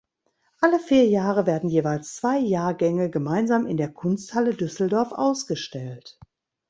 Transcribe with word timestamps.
Alle 0.61 0.79
vier 0.79 1.05
Jahre 1.07 1.45
werden 1.45 1.69
jeweils 1.69 2.15
zwei 2.15 2.39
Jahrgänge 2.39 3.11
gemeinsam 3.11 3.67
in 3.67 3.77
der 3.77 3.93
Kunsthalle 3.93 4.55
Düsseldorf 4.55 5.11
ausgestellt. 5.11 6.17